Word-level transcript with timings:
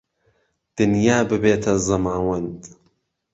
دنیا 0.77 1.17
ببێته 1.29 1.73
زهماوهند 1.85 2.59